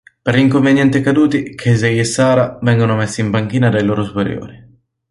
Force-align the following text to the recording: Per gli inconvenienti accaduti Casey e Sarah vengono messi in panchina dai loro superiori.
Per 0.23 0.33
gli 0.35 0.39
inconvenienti 0.39 0.97
accaduti 0.97 1.53
Casey 1.53 1.99
e 1.99 2.03
Sarah 2.05 2.57
vengono 2.63 2.95
messi 2.95 3.21
in 3.21 3.29
panchina 3.29 3.69
dai 3.69 3.83
loro 3.83 4.03
superiori. 4.03 4.55